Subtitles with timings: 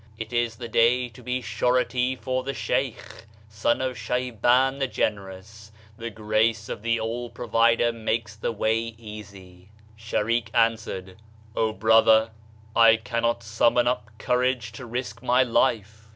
[0.17, 5.71] It is the day to be surety for the Shaykh; Son of Shaiban the generous;
[5.95, 11.17] The grace of the All Provider makes the way easy." Shareek answered,
[11.55, 12.31] "O brother,
[12.75, 16.09] I cannot sum mon up courage to risk my life."